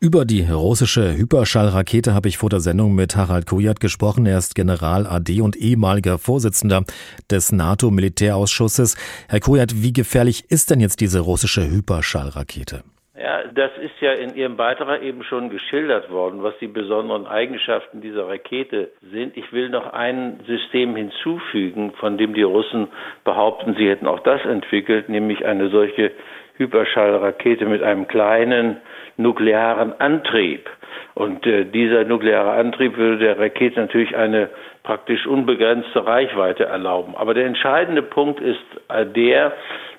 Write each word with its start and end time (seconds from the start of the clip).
Über 0.00 0.24
die 0.24 0.46
russische 0.48 1.16
Hyperschallrakete 1.16 2.14
habe 2.14 2.28
ich 2.28 2.38
vor 2.38 2.50
der 2.50 2.60
Sendung 2.60 2.94
mit 2.94 3.16
Harald 3.16 3.46
Kujat 3.46 3.80
gesprochen. 3.80 4.26
Er 4.26 4.38
ist 4.38 4.54
General 4.54 5.08
AD 5.08 5.40
und 5.40 5.56
ehemaliger 5.56 6.18
Vorsitzender 6.18 6.84
des 7.28 7.50
NATO-Militärausschusses. 7.50 8.94
Herr 9.28 9.40
Kujat, 9.40 9.82
wie 9.82 9.92
gefährlich 9.92 10.44
ist 10.50 10.70
denn 10.70 10.78
jetzt 10.78 11.00
diese 11.00 11.18
russische 11.18 11.68
Hyperschallrakete? 11.68 12.84
Ja, 13.20 13.42
das 13.52 13.72
ist 13.82 14.00
ja 14.00 14.12
in 14.12 14.36
Ihrem 14.36 14.56
Beitrag 14.56 15.02
eben 15.02 15.24
schon 15.24 15.50
geschildert 15.50 16.08
worden, 16.12 16.44
was 16.44 16.54
die 16.60 16.68
besonderen 16.68 17.26
Eigenschaften 17.26 18.00
dieser 18.00 18.28
Rakete 18.28 18.92
sind. 19.10 19.36
Ich 19.36 19.52
will 19.52 19.68
noch 19.68 19.92
ein 19.92 20.38
System 20.46 20.94
hinzufügen, 20.94 21.92
von 21.98 22.18
dem 22.18 22.34
die 22.34 22.44
Russen 22.44 22.86
behaupten, 23.24 23.74
sie 23.76 23.88
hätten 23.88 24.06
auch 24.06 24.20
das 24.20 24.44
entwickelt, 24.44 25.08
nämlich 25.08 25.44
eine 25.44 25.70
solche 25.70 26.12
Hyperschallrakete 26.58 27.66
mit 27.66 27.82
einem 27.82 28.06
kleinen 28.06 28.76
nuklearen 29.18 29.92
Antrieb. 30.00 30.70
Und 31.14 31.46
äh, 31.46 31.64
dieser 31.64 32.04
nukleare 32.04 32.52
Antrieb 32.52 32.96
würde 32.96 33.18
der 33.18 33.38
Rakete 33.38 33.80
natürlich 33.80 34.16
eine 34.16 34.48
praktisch 34.84 35.26
unbegrenzte 35.26 36.06
Reichweite 36.06 36.64
erlauben. 36.64 37.14
Aber 37.16 37.34
der 37.34 37.44
entscheidende 37.44 38.02
Punkt 38.02 38.40
ist 38.40 38.60
äh, 38.88 39.04
der, 39.04 39.52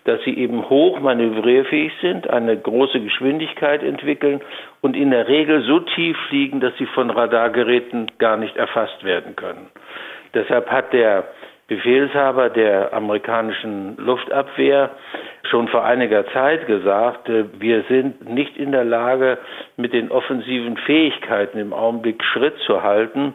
dass 0.05 0.23
sie 0.23 0.35
eben 0.37 0.69
hoch 0.69 0.99
manövrierfähig 0.99 1.91
sind, 2.01 2.29
eine 2.29 2.57
große 2.57 2.99
Geschwindigkeit 3.01 3.83
entwickeln 3.83 4.41
und 4.81 4.95
in 4.95 5.11
der 5.11 5.27
Regel 5.27 5.61
so 5.63 5.81
tief 5.81 6.17
fliegen, 6.29 6.61
dass 6.61 6.75
sie 6.77 6.87
von 6.87 7.09
Radargeräten 7.09 8.11
gar 8.17 8.37
nicht 8.37 8.55
erfasst 8.55 9.03
werden 9.03 9.35
können. 9.35 9.67
Deshalb 10.33 10.71
hat 10.71 10.93
der 10.93 11.27
Befehlshaber 11.67 12.49
der 12.49 12.93
amerikanischen 12.93 13.95
Luftabwehr 13.97 14.89
schon 15.49 15.67
vor 15.67 15.83
einiger 15.83 16.25
Zeit 16.27 16.67
gesagt, 16.67 17.29
äh, 17.29 17.45
wir 17.59 17.83
sind 17.89 18.29
nicht 18.29 18.57
in 18.57 18.71
der 18.71 18.85
Lage, 18.85 19.37
mit 19.77 19.93
den 19.93 20.11
offensiven 20.11 20.77
Fähigkeiten 20.77 21.57
im 21.57 21.73
Augenblick 21.73 22.23
Schritt 22.23 22.57
zu 22.65 22.83
halten, 22.83 23.33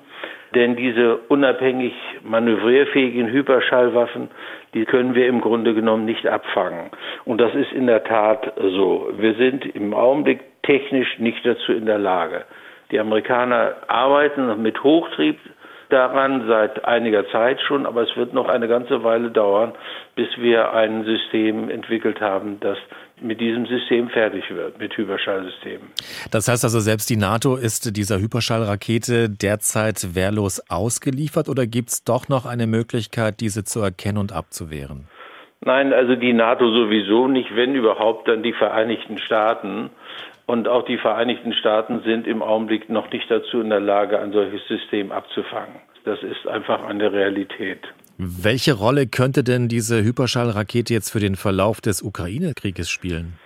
denn 0.55 0.77
diese 0.77 1.17
unabhängig 1.29 1.93
manövrierfähigen 2.23 3.29
Hyperschallwaffen, 3.29 4.29
die 4.73 4.85
können 4.85 5.15
wir 5.15 5.27
im 5.27 5.41
Grunde 5.41 5.75
genommen 5.75 6.05
nicht 6.05 6.27
abfangen. 6.27 6.91
Und 7.25 7.41
das 7.41 7.55
ist 7.55 7.73
in 7.73 7.87
der 7.87 8.05
Tat 8.05 8.53
so. 8.57 9.09
Wir 9.17 9.35
sind 9.35 9.65
im 9.75 9.95
Augenblick 9.95 10.41
technisch 10.63 11.19
nicht 11.19 11.45
dazu 11.45 11.73
in 11.73 11.87
der 11.87 11.99
Lage. 11.99 12.45
Die 12.91 13.01
Amerikaner 13.01 13.75
arbeiten 13.89 14.63
mit 14.63 14.83
Hochtrieb 14.85 15.39
daran 15.95 16.47
seit 16.49 16.85
einiger 16.85 17.27
Zeit 17.31 17.61
schon, 17.61 17.87
aber 17.87 18.03
es 18.03 18.17
wird 18.17 18.35
noch 18.35 18.49
eine 18.49 18.69
ganze 18.69 19.03
Weile 19.05 19.31
dauern, 19.31 19.73
bis 20.17 20.29
wir 20.37 20.73
ein 20.73 21.05
System 21.05 21.71
entwickelt 21.71 22.21
haben, 22.21 22.59
das 22.61 22.77
mit 23.21 23.41
diesem 23.41 23.67
System 23.67 24.09
fertig 24.09 24.45
wird, 24.51 24.79
mit 24.79 24.97
Hyperschallsystemen. 24.97 25.89
Das 26.31 26.49
heißt 26.49 26.65
also, 26.65 26.81
selbst 26.81 27.09
die 27.09 27.17
NATO 27.17 27.57
ist 27.57 27.97
dieser 27.97 28.19
Hyperschallrakete 28.19 29.31
derzeit 29.31 30.15
wehrlos 30.15 30.61
ausgeliefert 30.69 31.49
oder 31.49 31.67
gibt 31.67 31.91
es 31.91 32.05
doch 32.05 32.29
noch 32.29 32.45
eine 32.45 32.67
Möglichkeit, 32.67 33.41
diese 33.41 33.65
zu 33.65 33.81
erkennen 33.81 34.19
und 34.19 34.33
abzuwehren? 34.33 35.07
Nein, 35.61 35.95
also 35.95 36.15
die 36.15 36.35
NATO 36.35 36.71
sowieso 36.71 37.27
nicht, 37.29 37.57
wenn 37.57 37.75
überhaupt 37.75 38.29
dann 38.29 38.43
die 38.43 38.53
Vereinigten 38.53 39.19
Staaten. 39.19 39.91
Und 40.47 40.69
auch 40.69 40.85
die 40.85 40.99
Vereinigten 40.99 41.53
Staaten 41.55 42.01
sind 42.05 42.27
im 42.27 42.43
Augenblick 42.43 42.91
noch 42.91 43.11
nicht 43.11 43.31
dazu 43.31 43.61
in 43.61 43.71
der 43.71 43.81
Lage, 43.81 44.21
ein 44.21 44.33
solches 44.33 44.67
System 44.69 45.11
abzufangen. 45.11 45.77
Das 46.05 46.23
ist 46.23 46.47
einfach 46.47 46.85
eine 46.85 47.13
Realität. 47.13 47.81
Welche 48.19 48.75
Rolle 48.75 49.07
könnte 49.07 49.43
denn 49.43 49.69
diese 49.69 50.05
Hyperschallrakete 50.05 50.93
jetzt 50.93 51.11
für 51.11 51.19
den 51.19 51.35
Verlauf 51.35 51.81
des 51.81 52.03
Ukraine-Krieges 52.03 52.89
spielen? 52.91 53.39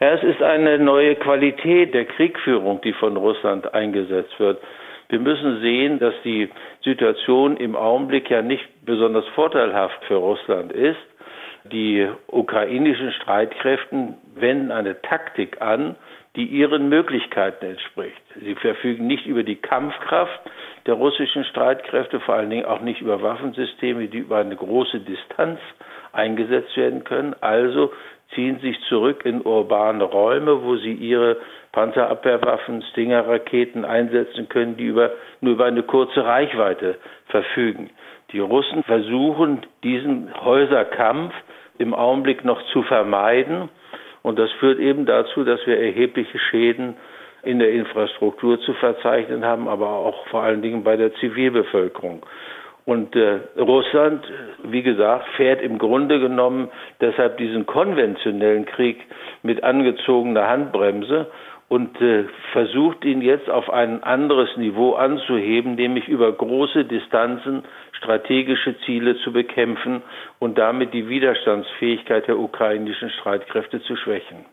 Ja, 0.00 0.14
es 0.14 0.22
ist 0.24 0.42
eine 0.42 0.78
neue 0.78 1.14
Qualität 1.14 1.94
der 1.94 2.04
Kriegführung, 2.04 2.80
die 2.82 2.92
von 2.92 3.16
Russland 3.16 3.72
eingesetzt 3.72 4.38
wird. 4.38 4.60
Wir 5.08 5.20
müssen 5.20 5.60
sehen, 5.60 6.00
dass 6.00 6.14
die 6.24 6.50
Situation 6.82 7.56
im 7.56 7.76
Augenblick 7.76 8.28
ja 8.28 8.42
nicht 8.42 8.64
besonders 8.84 9.24
vorteilhaft 9.34 10.04
für 10.06 10.16
Russland 10.16 10.72
ist. 10.72 10.98
Die 11.72 12.06
ukrainischen 12.26 13.12
Streitkräfte 13.12 14.14
wenden 14.34 14.70
eine 14.70 15.00
Taktik 15.00 15.62
an, 15.62 15.96
die 16.36 16.46
ihren 16.46 16.88
Möglichkeiten 16.88 17.64
entspricht. 17.64 18.20
Sie 18.40 18.54
verfügen 18.56 19.06
nicht 19.06 19.26
über 19.26 19.44
die 19.44 19.56
Kampfkraft 19.56 20.40
der 20.86 20.94
russischen 20.94 21.44
Streitkräfte, 21.44 22.20
vor 22.20 22.34
allen 22.34 22.50
Dingen 22.50 22.66
auch 22.66 22.80
nicht 22.80 23.00
über 23.00 23.22
Waffensysteme, 23.22 24.08
die 24.08 24.18
über 24.18 24.38
eine 24.38 24.56
große 24.56 25.00
Distanz 25.00 25.60
eingesetzt 26.12 26.76
werden 26.76 27.04
können. 27.04 27.34
Also 27.40 27.92
ziehen 28.34 28.58
sich 28.60 28.80
zurück 28.88 29.24
in 29.24 29.42
urbane 29.42 30.02
Räume, 30.02 30.64
wo 30.64 30.76
sie 30.76 30.92
ihre 30.92 31.36
Panzerabwehrwaffen, 31.72 32.82
Stinger-Raketen 32.90 33.84
einsetzen 33.84 34.48
können, 34.48 34.76
die 34.76 34.86
über, 34.86 35.12
nur 35.40 35.54
über 35.54 35.66
eine 35.66 35.82
kurze 35.84 36.24
Reichweite 36.24 36.96
verfügen. 37.26 37.90
Die 38.32 38.40
Russen 38.40 38.82
versuchen, 38.82 39.66
diesen 39.84 40.32
Häuserkampf 40.44 41.32
im 41.78 41.94
Augenblick 41.94 42.44
noch 42.44 42.60
zu 42.72 42.82
vermeiden 42.82 43.68
und 44.24 44.38
das 44.38 44.50
führt 44.52 44.80
eben 44.80 45.04
dazu, 45.04 45.44
dass 45.44 45.64
wir 45.66 45.78
erhebliche 45.78 46.38
Schäden 46.38 46.96
in 47.42 47.58
der 47.58 47.70
Infrastruktur 47.72 48.58
zu 48.60 48.72
verzeichnen 48.72 49.44
haben, 49.44 49.68
aber 49.68 49.90
auch 49.90 50.26
vor 50.28 50.42
allen 50.42 50.62
Dingen 50.62 50.82
bei 50.82 50.96
der 50.96 51.14
Zivilbevölkerung. 51.16 52.24
Und 52.86 53.14
äh, 53.16 53.40
Russland, 53.58 54.24
wie 54.62 54.82
gesagt, 54.82 55.28
fährt 55.36 55.60
im 55.60 55.76
Grunde 55.76 56.20
genommen 56.20 56.70
deshalb 57.02 57.36
diesen 57.36 57.66
konventionellen 57.66 58.64
Krieg 58.64 58.98
mit 59.42 59.62
angezogener 59.62 60.48
Handbremse 60.48 61.30
und 61.68 62.00
äh, 62.00 62.24
versucht 62.52 63.04
ihn 63.04 63.20
jetzt 63.20 63.50
auf 63.50 63.68
ein 63.68 64.02
anderes 64.04 64.56
Niveau 64.56 64.94
anzuheben, 64.94 65.74
nämlich 65.74 66.08
über 66.08 66.32
große 66.32 66.86
Distanzen 66.86 67.64
strategische 68.04 68.76
Ziele 68.84 69.16
zu 69.24 69.32
bekämpfen 69.32 70.02
und 70.38 70.58
damit 70.58 70.92
die 70.92 71.08
Widerstandsfähigkeit 71.08 72.28
der 72.28 72.38
ukrainischen 72.38 73.10
Streitkräfte 73.10 73.82
zu 73.82 73.96
schwächen. 73.96 74.44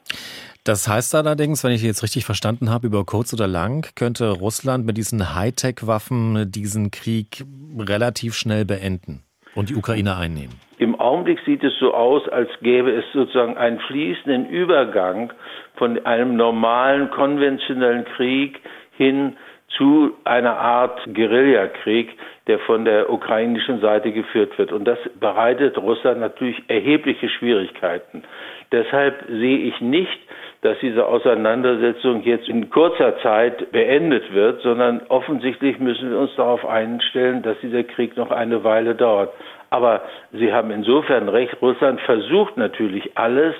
Das 0.64 0.88
heißt 0.88 1.16
allerdings, 1.16 1.64
wenn 1.64 1.72
ich 1.72 1.82
jetzt 1.82 2.04
richtig 2.04 2.24
verstanden 2.24 2.70
habe, 2.70 2.88
über 2.88 3.04
kurz 3.04 3.34
oder 3.34 3.48
lang 3.48 3.88
könnte 3.96 4.30
Russland 4.30 4.86
mit 4.86 4.96
diesen 4.96 5.36
Hightech-Waffen 5.36 6.52
diesen 6.52 6.92
Krieg 6.92 7.44
relativ 7.78 8.36
schnell 8.36 8.64
beenden 8.64 9.24
und 9.56 9.70
die 9.70 9.76
Ukraine 9.76 10.16
einnehmen. 10.16 10.54
Im 10.78 11.00
Augenblick 11.00 11.40
sieht 11.46 11.64
es 11.64 11.74
so 11.80 11.94
aus, 11.94 12.28
als 12.30 12.50
gäbe 12.62 12.92
es 12.92 13.06
sozusagen 13.12 13.58
einen 13.58 13.80
fließenden 13.80 14.50
Übergang 14.50 15.34
von 15.76 16.04
einem 16.06 16.36
normalen 16.36 17.10
konventionellen 17.10 18.06
Krieg 18.06 18.60
hin 18.98 19.36
zu 19.78 20.12
einer 20.26 20.58
Art 20.58 21.00
Guerillakrieg, 21.14 22.10
der 22.48 22.60
von 22.60 22.86
der 22.86 23.10
ukrainischen 23.12 23.80
Seite 23.80 24.12
geführt 24.12 24.58
wird. 24.58 24.72
Und 24.72 24.86
das 24.86 25.00
bereitet 25.20 25.78
Russland 25.78 26.20
natürlich 26.20 26.62
erhebliche 26.68 27.30
Schwierigkeiten. 27.30 28.24
Deshalb 28.72 29.26
sehe 29.28 29.58
ich 29.58 29.80
nicht, 29.82 30.20
dass 30.62 30.78
diese 30.80 31.06
Auseinandersetzung 31.06 32.22
jetzt 32.24 32.48
in 32.48 32.70
kurzer 32.70 33.18
Zeit 33.22 33.72
beendet 33.72 34.32
wird, 34.34 34.62
sondern 34.62 35.02
offensichtlich 35.10 35.80
müssen 35.80 36.12
wir 36.12 36.20
uns 36.20 36.36
darauf 36.36 36.66
einstellen, 36.66 37.42
dass 37.42 37.60
dieser 37.62 37.84
Krieg 37.84 38.16
noch 38.16 38.32
eine 38.32 38.64
Weile 38.64 38.96
dauert. 38.96 39.34
Aber 39.72 40.02
Sie 40.32 40.54
haben 40.54 40.70
insofern 40.70 41.30
recht, 41.30 41.56
Russland 41.62 42.00
versucht 42.02 42.58
natürlich 42.58 43.18
alles, 43.18 43.56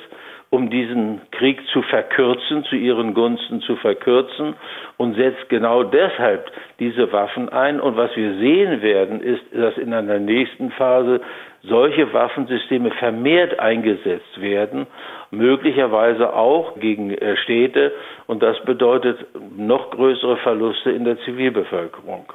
um 0.52 0.70
diesen 0.70 1.22
Krieg 1.32 1.60
zu 1.72 1.82
verkürzen, 1.82 2.66
zu 2.66 2.76
ihren 2.76 3.14
Gunsten 3.14 3.62
zu 3.62 3.78
verkürzen 3.78 4.54
und 4.98 5.16
setzt 5.16 5.48
genau 5.48 5.84
deshalb 5.84 6.52
diese 6.78 7.12
Waffen 7.14 7.48
ein. 7.48 7.80
Und 7.80 7.96
was 7.96 8.14
wir 8.18 8.36
sehen 8.38 8.82
werden, 8.82 9.22
ist, 9.22 9.42
dass 9.54 9.78
in 9.78 9.94
einer 9.94 10.20
nächsten 10.20 10.72
Phase 10.72 11.22
solche 11.64 12.12
Waffensysteme 12.14 12.92
vermehrt 12.92 13.60
eingesetzt 13.60 14.42
werden, 14.42 14.88
möglicherweise 15.30 16.34
auch 16.34 16.80
gegen 16.80 17.12
äh, 17.12 17.38
Städte. 17.38 17.92
Und 18.28 18.42
das 18.42 18.58
bedeutet 18.66 19.20
noch 19.56 19.92
größere 19.92 20.38
Verluste 20.38 20.92
in 20.92 21.06
der 21.06 21.20
Zivilbevölkerung. 21.20 22.26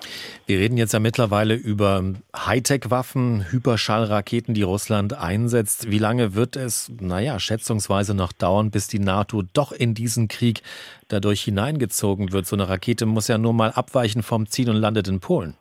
Wir 0.47 0.59
reden 0.59 0.77
jetzt 0.77 0.93
ja 0.93 1.01
mittlerweile 1.01 1.55
über 1.55 2.03
Hightech-Waffen, 2.37 3.47
Hyperschallraketen, 3.51 4.55
die 4.55 4.63
Russland 4.63 5.19
einsetzt. 5.19 5.91
Wie 5.91 5.99
lange 5.99 6.35
wird 6.35 6.57
es, 6.57 6.93
naja, 7.01 7.41
schätzungsweise 7.41 8.06
noch 8.15 8.33
dauern, 8.33 8.71
bis 8.71 8.89
die 8.89 8.99
NATO 8.99 9.43
doch 9.53 9.73
in 9.73 9.95
diesen 9.95 10.29
Krieg 10.29 10.63
dadurch 11.09 11.43
hineingezogen 11.43 12.33
wird? 12.33 12.47
So 12.47 12.57
eine 12.57 12.69
Rakete 12.69 13.07
muss 13.07 13.29
ja 13.29 13.39
nur 13.39 13.53
mal 13.53 13.73
abweichen 13.73 14.23
vom 14.23 14.47
Ziel 14.47 14.71
und 14.71 14.77
landet 14.77 15.09
in 15.09 15.21
Polen. 15.21 15.57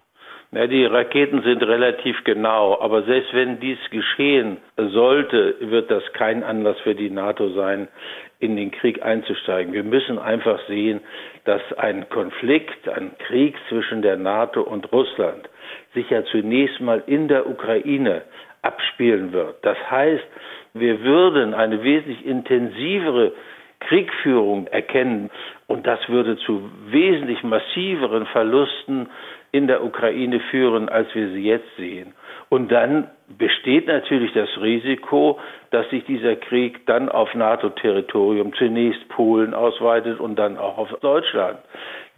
Ja, 0.52 0.68
die 0.68 0.86
Raketen 0.86 1.42
sind 1.42 1.64
relativ 1.64 2.24
genau, 2.24 2.80
aber 2.80 3.04
selbst 3.04 3.34
wenn 3.34 3.60
dies 3.60 3.80
geschehen 3.90 4.58
sollte, 4.78 5.56
wird 5.60 5.92
das 5.92 6.04
kein 6.14 6.44
Anlass 6.44 6.80
für 6.82 6.96
die 6.96 7.10
NATO 7.10 7.50
sein, 7.50 7.88
in 8.40 8.56
den 8.56 8.72
Krieg 8.72 9.04
einzusteigen. 9.04 9.74
Wir 9.74 9.84
müssen 9.84 10.20
einfach 10.20 10.60
sehen, 10.68 11.02
dass 11.46 11.62
ein 11.78 12.08
Konflikt, 12.10 12.88
ein 12.88 13.12
Krieg 13.28 13.56
zwischen 13.70 14.02
der 14.02 14.18
NATO 14.18 14.62
und 14.62 14.92
Russland 14.92 15.50
sich 15.94 16.10
ja 16.10 16.24
zunächst 16.26 16.80
mal 16.80 17.04
in 17.08 17.28
der 17.28 17.50
Ukraine 17.50 18.24
abspielen 18.62 19.32
wird. 19.32 19.58
Das 19.64 19.78
heißt, 19.90 20.24
wir 20.74 21.02
würden 21.02 21.54
eine 21.54 21.84
wesentlich 21.84 22.26
intensivere 22.26 23.32
Kriegführung 23.80 24.68
erkennen. 24.68 25.30
Und 25.68 25.88
das 25.88 26.00
würde 26.10 26.38
zu 26.38 26.70
wesentlich 26.88 27.44
massiveren 27.44 28.26
Verlusten 28.28 29.10
in 29.52 29.68
der 29.68 29.84
Ukraine 29.84 30.40
führen, 30.52 30.90
als 30.90 31.14
wir 31.16 31.30
sie 31.30 31.44
jetzt 31.44 31.76
sehen. 31.78 32.14
Und 32.50 32.72
dann 32.72 33.10
besteht 33.38 33.88
natürlich 33.88 34.34
das 34.34 34.50
Risiko, 34.62 35.40
dass 35.72 35.90
sich 35.90 36.04
dieser 36.06 36.36
Krieg 36.36 36.86
dann 36.86 37.10
auf 37.10 37.34
NATO-Territorium 37.34 38.54
zunächst 38.54 39.08
Polen 39.10 39.54
ausweitet 39.54 40.20
und 40.20 40.36
dann 40.38 40.58
auch 40.58 40.78
auf 40.78 40.90
Deutschland. 41.02 41.58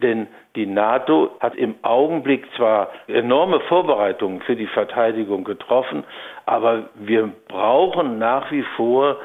Denn 0.02 0.26
die 0.54 0.66
NATO 0.66 1.36
hat 1.40 1.54
im 1.56 1.76
Augenblick 1.82 2.44
zwar 2.56 2.90
enorme 3.06 3.60
Vorbereitungen 3.60 4.42
für 4.42 4.54
die 4.54 4.66
Verteidigung 4.66 5.44
getroffen, 5.44 6.04
aber 6.46 6.90
wir 6.94 7.30
brauchen 7.48 8.18
nach 8.18 8.50
wie 8.52 8.64
vor 8.76 9.16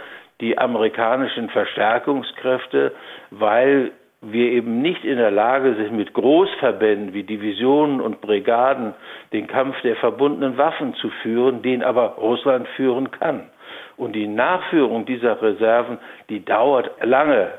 die 0.42 0.58
amerikanischen 0.58 1.50
Verstärkungskräfte, 1.50 2.94
weil 3.32 3.92
wir 4.22 4.52
eben 4.52 4.82
nicht 4.82 5.04
in 5.04 5.18
der 5.18 5.32
Lage 5.32 5.76
sind, 5.76 5.94
mit 5.94 6.14
Großverbänden 6.14 7.14
wie 7.14 7.24
Divisionen 7.24 8.00
und 8.00 8.22
Brigaden 8.22 8.94
den 9.34 9.48
Kampf 9.48 9.80
der 9.82 9.98
verbundenen 9.98 10.58
Waffen 10.58 10.94
zu 10.96 11.10
führen, 11.22 11.62
den 11.62 11.84
aber 11.84 12.16
Russland 12.16 12.68
führen 12.70 13.12
kann. 13.12 13.50
Und 13.98 14.14
die 14.14 14.28
Nachführung 14.28 15.06
dieser 15.06 15.42
Reserven, 15.42 16.00
die 16.30 16.44
dauert 16.44 16.90
lange, 17.04 17.50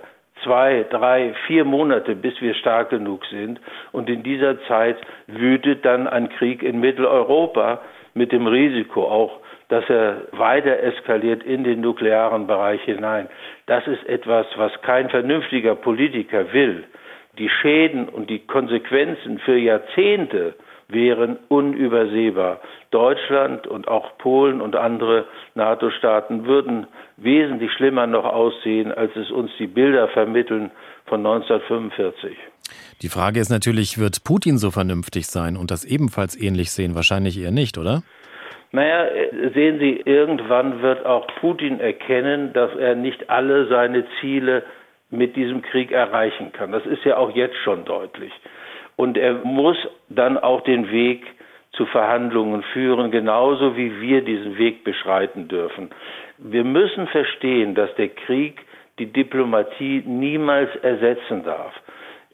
zwei, 0.43 0.85
drei, 0.91 1.35
vier 1.47 1.65
Monate, 1.65 2.15
bis 2.15 2.41
wir 2.41 2.55
stark 2.55 2.91
genug 2.91 3.25
sind. 3.27 3.61
Und 3.93 4.09
in 4.09 4.23
dieser 4.23 4.61
Zeit 4.65 4.97
wütet 5.27 5.85
dann 5.85 6.07
ein 6.09 6.29
Krieg 6.31 6.63
in 6.63 6.81
Mitteleuropa 6.81 7.81
mit 8.15 8.33
dem 8.33 8.47
Risiko 8.47 9.05
auch, 9.05 9.41
dass 9.69 9.89
er 9.89 10.23
weiter 10.33 10.79
eskaliert 10.81 11.43
in 11.43 11.65
den 11.65 11.81
nuklearen 11.81 12.47
Bereich 12.47 12.83
hinein. 12.83 13.29
Das 13.67 13.87
ist 13.87 14.05
etwas, 14.07 14.47
was 14.57 14.73
kein 14.83 15.09
vernünftiger 15.11 15.75
Politiker 15.75 16.53
will. 16.53 16.85
Die 17.39 17.49
Schäden 17.49 18.09
und 18.09 18.31
die 18.31 18.41
Konsequenzen 18.41 19.39
für 19.39 19.57
Jahrzehnte 19.57 20.55
wären 20.89 21.39
unübersehbar. 21.49 22.61
Deutschland 22.91 23.67
und 23.67 23.89
auch 23.89 24.17
Polen 24.19 24.61
und 24.61 24.77
andere 24.77 25.27
NATO-Staaten 25.55 26.47
würden 26.47 26.87
wesentlich 27.17 27.73
schlimmer 27.73 28.07
noch 28.07 28.25
aussehen, 28.25 28.93
als 28.93 29.17
es 29.17 29.31
uns 29.31 29.51
die 29.59 29.67
Bilder 29.67 30.09
vermitteln 30.09 30.71
von 31.07 31.27
1945. 31.27 32.37
Die 33.03 33.09
Frage 33.09 33.41
ist 33.41 33.51
natürlich, 33.51 33.99
wird 33.99 34.25
Putin 34.25 34.59
so 34.59 34.71
vernünftig 34.71 35.27
sein 35.27 35.57
und 35.57 35.71
das 35.71 35.85
ebenfalls 35.85 36.41
ähnlich 36.41 36.71
sehen? 36.71 36.95
Wahrscheinlich 36.95 37.39
eher 37.39 37.51
nicht, 37.51 37.79
oder? 37.79 38.03
Naja, 38.75 39.07
sehen 39.55 39.79
Sie, 39.79 40.03
irgendwann 40.05 40.83
wird 40.83 41.07
auch 41.07 41.29
Putin 41.39 41.79
erkennen, 41.79 42.53
dass 42.55 42.75
er 42.75 42.97
nicht 42.97 43.31
alle 43.31 43.67
seine 43.69 44.05
Ziele 44.19 44.65
mit 45.11 45.37
diesem 45.37 45.63
Krieg 45.63 45.93
erreichen 45.93 46.51
kann. 46.51 46.73
Das 46.73 46.85
ist 46.85 47.05
ja 47.05 47.17
auch 47.17 47.31
jetzt 47.37 47.57
schon 47.59 47.85
deutlich. 47.85 48.33
Und 48.97 49.17
er 49.17 49.35
muss 49.45 49.77
dann 50.09 50.37
auch 50.37 50.63
den 50.63 50.91
Weg 50.91 51.25
zu 51.75 51.87
Verhandlungen 51.87 52.65
führen, 52.73 53.13
genauso 53.13 53.77
wie 53.77 54.01
wir 54.01 54.23
diesen 54.23 54.59
Weg 54.59 54.83
beschreiten 54.83 55.47
dürfen. 55.47 55.91
Wir 56.39 56.65
müssen 56.65 57.07
verstehen, 57.07 57.77
dass 57.77 57.95
der 57.95 58.09
Krieg 58.09 58.61
die 58.99 59.13
Diplomatie 59.13 60.03
niemals 60.05 60.75
ersetzen 60.83 61.45
darf. 61.45 61.75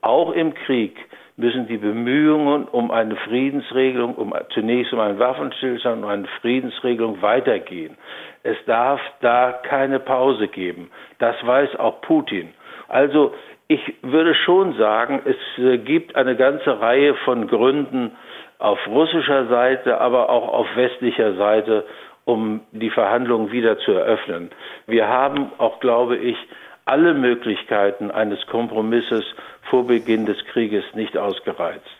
Auch 0.00 0.32
im 0.32 0.54
Krieg 0.54 0.96
müssen 1.40 1.66
die 1.66 1.78
Bemühungen 1.78 2.66
um 2.66 2.90
eine 2.90 3.16
Friedensregelung, 3.16 4.14
um 4.14 4.34
zunächst 4.52 4.92
um 4.92 5.00
einen 5.00 5.18
Waffenstillstand, 5.18 6.04
um 6.04 6.08
eine 6.08 6.28
Friedensregelung 6.40 7.22
weitergehen. 7.22 7.96
Es 8.42 8.56
darf 8.66 9.00
da 9.20 9.52
keine 9.52 9.98
Pause 9.98 10.48
geben. 10.48 10.90
Das 11.18 11.34
weiß 11.44 11.76
auch 11.76 12.00
Putin. 12.02 12.50
Also 12.88 13.34
ich 13.68 13.80
würde 14.02 14.34
schon 14.34 14.74
sagen, 14.76 15.22
es 15.24 15.62
äh, 15.62 15.78
gibt 15.78 16.16
eine 16.16 16.36
ganze 16.36 16.80
Reihe 16.80 17.14
von 17.24 17.46
Gründen 17.46 18.12
auf 18.58 18.78
russischer 18.86 19.46
Seite, 19.46 20.00
aber 20.00 20.28
auch 20.28 20.48
auf 20.48 20.66
westlicher 20.76 21.34
Seite, 21.34 21.86
um 22.24 22.60
die 22.72 22.90
Verhandlungen 22.90 23.50
wieder 23.52 23.78
zu 23.78 23.92
eröffnen. 23.92 24.50
Wir 24.86 25.08
haben 25.08 25.52
auch, 25.58 25.80
glaube 25.80 26.16
ich, 26.16 26.36
alle 26.84 27.14
Möglichkeiten 27.14 28.10
eines 28.10 28.44
Kompromisses 28.48 29.24
vor 29.70 29.86
Beginn 29.86 30.26
des 30.26 30.44
Krieges 30.46 30.84
nicht 30.94 31.16
ausgereizt. 31.16 31.99